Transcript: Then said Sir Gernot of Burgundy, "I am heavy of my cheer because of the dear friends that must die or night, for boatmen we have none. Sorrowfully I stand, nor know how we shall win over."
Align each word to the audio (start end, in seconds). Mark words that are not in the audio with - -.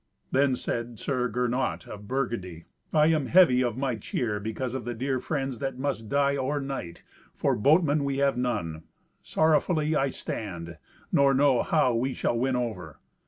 Then 0.31 0.55
said 0.55 0.97
Sir 0.97 1.29
Gernot 1.29 1.85
of 1.87 2.07
Burgundy, 2.07 2.65
"I 2.91 3.05
am 3.13 3.27
heavy 3.27 3.63
of 3.63 3.77
my 3.77 3.97
cheer 3.97 4.39
because 4.39 4.73
of 4.73 4.83
the 4.83 4.95
dear 4.95 5.19
friends 5.19 5.59
that 5.59 5.77
must 5.77 6.09
die 6.09 6.35
or 6.35 6.59
night, 6.59 7.03
for 7.35 7.55
boatmen 7.55 8.03
we 8.03 8.17
have 8.17 8.35
none. 8.35 8.81
Sorrowfully 9.21 9.95
I 9.95 10.09
stand, 10.09 10.79
nor 11.11 11.35
know 11.35 11.61
how 11.61 11.93
we 11.93 12.15
shall 12.15 12.35
win 12.35 12.55
over." 12.55 12.97